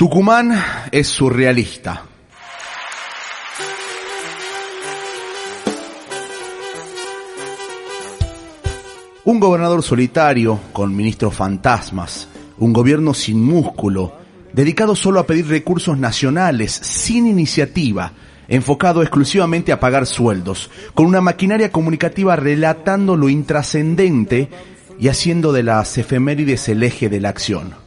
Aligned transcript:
Tucumán 0.00 0.58
es 0.92 1.08
surrealista. 1.08 2.06
Un 9.24 9.38
gobernador 9.38 9.82
solitario, 9.82 10.58
con 10.72 10.96
ministros 10.96 11.34
fantasmas, 11.34 12.28
un 12.56 12.72
gobierno 12.72 13.12
sin 13.12 13.44
músculo, 13.44 14.14
dedicado 14.54 14.96
solo 14.96 15.20
a 15.20 15.26
pedir 15.26 15.46
recursos 15.48 15.98
nacionales, 15.98 16.72
sin 16.72 17.26
iniciativa, 17.26 18.14
enfocado 18.48 19.02
exclusivamente 19.02 19.70
a 19.70 19.80
pagar 19.80 20.06
sueldos, 20.06 20.70
con 20.94 21.04
una 21.04 21.20
maquinaria 21.20 21.70
comunicativa 21.70 22.36
relatando 22.36 23.16
lo 23.16 23.28
intrascendente 23.28 24.48
y 24.98 25.08
haciendo 25.08 25.52
de 25.52 25.62
las 25.62 25.98
efemérides 25.98 26.70
el 26.70 26.84
eje 26.84 27.10
de 27.10 27.20
la 27.20 27.28
acción. 27.28 27.79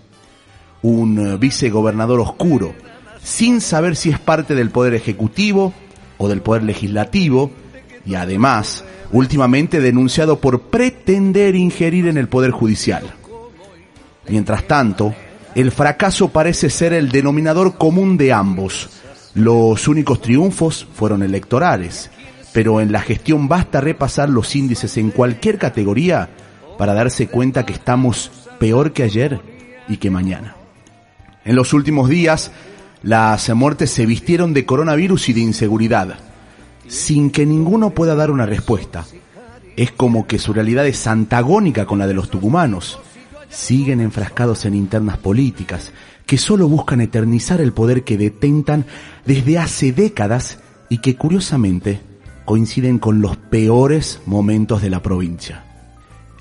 Un 0.84 1.18
eh, 1.18 1.38
vicegobernador 1.38 2.20
oscuro, 2.20 2.73
sin 3.23 3.59
saber 3.59 3.95
si 3.95 4.12
es 4.12 4.20
parte 4.20 4.53
del 4.53 4.70
poder 4.70 4.94
ejecutivo 4.94 5.73
o 6.17 6.27
del 6.27 6.41
poder 6.41 6.63
legislativo, 6.63 7.49
y 8.05 8.16
además, 8.16 8.84
últimamente 9.12 9.80
denunciado 9.81 10.40
por 10.40 10.62
pretender 10.62 11.55
ingerir 11.55 12.07
en 12.07 12.17
el 12.17 12.27
poder 12.27 12.52
judicial. 12.52 13.04
Mientras 14.27 14.67
tanto, 14.67 15.16
el 15.55 15.71
fracaso 15.71 16.30
parece 16.30 16.70
ser 16.70 16.93
el 16.93 17.09
denominador 17.09 17.77
común 17.77 18.18
de 18.18 18.31
ambos, 18.31 18.90
los 19.35 19.88
únicos 19.88 20.21
triunfos 20.21 20.88
fueron 20.93 21.23
electorales, 21.23 22.12
pero 22.54 22.81
en 22.81 22.91
la 22.91 23.02
gestión 23.02 23.48
basta 23.48 23.81
repasar 23.81 24.29
los 24.29 24.55
índices 24.55 24.95
en 24.98 25.09
cualquier 25.09 25.57
categoría 25.57 26.29
para 26.77 26.93
darse 26.93 27.27
cuenta 27.27 27.65
que 27.65 27.73
estamos 27.73 28.29
peor 28.59 28.93
que 28.93 29.02
ayer 29.02 29.41
y 29.88 29.98
que 29.98 30.12
mañana. 30.12 30.55
En 31.45 31.55
los 31.55 31.73
últimos 31.73 32.09
días, 32.09 32.52
las 33.02 33.53
muertes 33.53 33.91
se 33.91 34.05
vistieron 34.05 34.53
de 34.53 34.65
coronavirus 34.65 35.29
y 35.29 35.34
de 35.34 35.41
inseguridad, 35.41 36.20
sin 36.87 37.31
que 37.31 37.45
ninguno 37.45 37.90
pueda 37.90 38.15
dar 38.15 38.31
una 38.31 38.45
respuesta. 38.45 39.05
Es 39.76 39.91
como 39.91 40.26
que 40.26 40.40
su 40.40 40.53
realidad 40.53 40.87
es 40.87 41.05
antagónica 41.05 41.85
con 41.85 41.99
la 41.99 42.07
de 42.07 42.13
los 42.13 42.29
tucumanos. 42.29 42.99
Siguen 43.49 43.99
enfrascados 43.99 44.65
en 44.65 44.73
internas 44.73 45.18
políticas, 45.18 45.91
que 46.26 46.37
solo 46.37 46.70
buscan 46.70 47.01
eternizar 47.01 47.59
el 47.59 47.73
poder 47.73 48.03
que 48.03 48.18
detentan 48.18 48.85
desde 49.25 49.59
hace 49.59 49.91
décadas 49.91 50.59
y 50.87 50.99
que 50.99 51.15
curiosamente 51.15 51.99
coinciden 52.46 52.99
con 52.99 53.21
los 53.21 53.35
peores 53.35 54.21
momentos 54.25 54.81
de 54.81 54.90
la 54.90 55.01
provincia. 55.01 55.65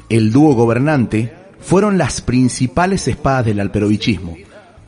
El 0.09 0.31
dúo 0.31 0.55
gobernante 0.55 1.35
fueron 1.61 1.99
las 1.99 2.21
principales 2.21 3.09
espadas 3.09 3.47
del 3.47 3.61
alperovichismo. 3.61 4.37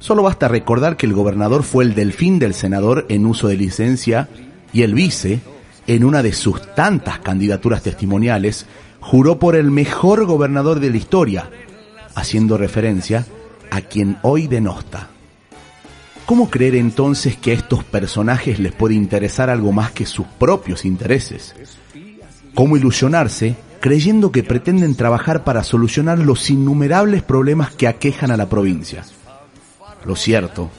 Solo 0.04 0.22
basta 0.22 0.48
recordar 0.48 0.98
que 0.98 1.06
el 1.06 1.14
gobernador 1.14 1.62
fue 1.62 1.82
el 1.82 1.94
delfín 1.94 2.38
del 2.38 2.52
senador 2.52 3.06
en 3.08 3.24
uso 3.24 3.48
de 3.48 3.56
licencia 3.56 4.28
y 4.70 4.82
el 4.82 4.92
vice, 4.92 5.40
en 5.86 6.04
una 6.04 6.22
de 6.22 6.34
sus 6.34 6.60
tantas 6.74 7.20
candidaturas 7.20 7.82
testimoniales, 7.82 8.66
juró 9.00 9.38
por 9.38 9.56
el 9.56 9.70
mejor 9.70 10.26
gobernador 10.26 10.78
de 10.78 10.90
la 10.90 10.98
historia, 10.98 11.48
haciendo 12.14 12.58
referencia 12.58 13.24
a 13.70 13.80
quien 13.80 14.18
hoy 14.20 14.46
denosta. 14.46 15.08
¿Cómo 16.26 16.50
creer 16.50 16.74
entonces 16.74 17.38
que 17.38 17.52
a 17.52 17.54
estos 17.54 17.82
personajes 17.82 18.58
les 18.58 18.72
puede 18.72 18.92
interesar 18.92 19.48
algo 19.48 19.72
más 19.72 19.92
que 19.92 20.04
sus 20.04 20.26
propios 20.26 20.84
intereses? 20.84 21.54
¿Cómo 22.54 22.76
ilusionarse 22.76 23.56
creyendo 23.80 24.32
que 24.32 24.42
pretenden 24.42 24.96
trabajar 24.96 25.44
para 25.44 25.64
solucionar 25.64 26.18
los 26.18 26.50
innumerables 26.50 27.22
problemas 27.22 27.70
que 27.70 27.88
aquejan 27.88 28.30
a 28.30 28.36
la 28.36 28.50
provincia? 28.50 29.02
Lo 30.04 30.16
cierto, 30.16 30.70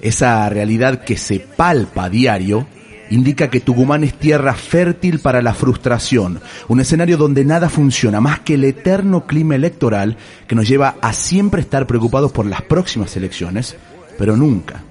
esa 0.00 0.48
realidad 0.48 1.04
que 1.04 1.16
se 1.16 1.40
palpa 1.40 2.04
a 2.04 2.10
diario, 2.10 2.66
indica 3.10 3.50
que 3.50 3.60
Tucumán 3.60 4.04
es 4.04 4.14
tierra 4.14 4.54
fértil 4.54 5.18
para 5.18 5.42
la 5.42 5.54
frustración, 5.54 6.40
un 6.68 6.80
escenario 6.80 7.16
donde 7.16 7.44
nada 7.44 7.68
funciona 7.68 8.20
más 8.20 8.40
que 8.40 8.54
el 8.54 8.64
eterno 8.64 9.26
clima 9.26 9.54
electoral 9.54 10.16
que 10.46 10.54
nos 10.54 10.66
lleva 10.66 10.96
a 11.00 11.12
siempre 11.12 11.60
estar 11.60 11.86
preocupados 11.86 12.32
por 12.32 12.46
las 12.46 12.62
próximas 12.62 13.16
elecciones, 13.16 13.76
pero 14.18 14.36
nunca, 14.36 14.82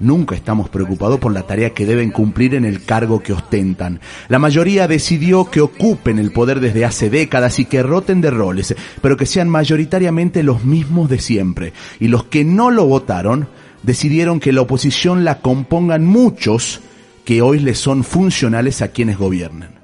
nunca 0.00 0.34
estamos 0.34 0.68
preocupados 0.68 1.20
por 1.20 1.32
la 1.32 1.42
tarea 1.42 1.70
que 1.70 1.86
deben 1.86 2.10
cumplir 2.10 2.54
en 2.54 2.64
el 2.64 2.84
cargo 2.84 3.22
que 3.22 3.32
ostentan. 3.32 4.00
La 4.28 4.38
mayoría 4.38 4.88
decidió 4.88 5.50
que 5.50 5.60
ocupen 5.60 6.18
el 6.18 6.32
poder 6.32 6.60
desde 6.60 6.84
hace 6.84 7.10
décadas 7.10 7.58
y 7.58 7.66
que 7.66 7.82
roten 7.82 8.20
de 8.20 8.30
roles, 8.30 8.74
pero 9.00 9.16
que 9.16 9.26
sean 9.26 9.48
mayoritariamente 9.48 10.42
los 10.42 10.64
mismos 10.64 11.08
de 11.08 11.20
siempre. 11.20 11.72
Y 12.00 12.08
los 12.08 12.24
que 12.24 12.44
no 12.44 12.70
lo 12.70 12.86
votaron 12.86 13.48
decidieron 13.82 14.40
que 14.40 14.52
la 14.52 14.62
oposición 14.62 15.24
la 15.24 15.40
compongan 15.40 16.04
muchos 16.04 16.80
que 17.24 17.42
hoy 17.42 17.60
le 17.60 17.74
son 17.74 18.02
funcionales 18.02 18.82
a 18.82 18.88
quienes 18.88 19.18
gobiernan. 19.18 19.78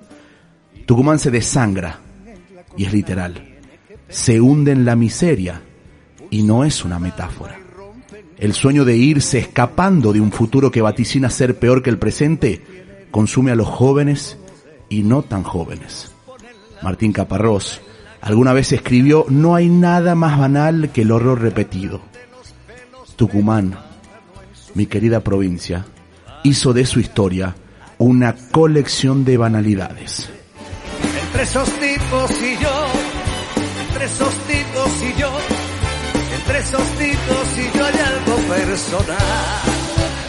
Tucumán 0.87 1.19
se 1.19 1.31
desangra, 1.31 2.01
y 2.77 2.85
es 2.85 2.93
literal, 2.93 3.57
se 4.09 4.41
hunde 4.41 4.73
en 4.73 4.85
la 4.85 4.97
miseria, 4.97 5.63
y 6.31 6.43
no 6.43 6.65
es 6.65 6.85
una 6.85 6.99
metáfora. 6.99 7.66
El 8.39 8.53
sueño 8.53 8.85
de 8.85 8.97
irse 8.97 9.39
escapando 9.39 10.13
de 10.13 10.21
un 10.21 10.31
futuro 10.31 10.71
que 10.71 10.83
vaticina 10.83 11.31
ser 11.31 11.59
peor 11.59 11.83
que 11.83 11.91
el 11.91 11.99
presente 11.99 12.63
consume 13.11 13.51
a 13.51 13.55
los 13.55 13.69
jóvenes 13.69 14.37
y 14.89 15.03
no 15.03 15.23
tan 15.23 15.43
jóvenes. 15.43 16.13
Martín 16.83 17.13
Caparrós 17.13 17.81
alguna 18.21 18.53
vez 18.53 18.73
escribió, 18.73 19.25
no 19.29 19.55
hay 19.55 19.69
nada 19.69 20.15
más 20.15 20.39
banal 20.39 20.91
que 20.93 21.03
el 21.03 21.13
horror 21.13 21.41
repetido. 21.41 22.01
Tucumán, 23.17 23.79
mi 24.75 24.87
querida 24.87 25.21
provincia, 25.21 25.87
hizo 26.43 26.73
de 26.73 26.85
su 26.85 27.01
historia 27.01 27.55
una 27.99 28.35
colección 28.53 29.25
de 29.25 29.37
banalidades. 29.39 30.29
Entre 31.25 31.43
esos 31.43 31.69
tipos 31.71 32.31
y 32.43 32.63
yo, 32.63 32.87
entre 33.89 34.05
esos 34.05 34.35
tipos 34.47 35.03
y 35.03 35.21
yo, 35.21 35.66
esos 36.69 36.89
tipos 36.99 37.59
y 37.59 37.79
yo 37.79 37.85
hay 37.85 37.95
algo 37.95 38.37
personal. 38.49 40.26